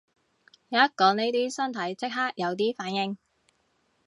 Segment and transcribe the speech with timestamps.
[0.69, 3.19] 一講呢啲身體即刻有啲反應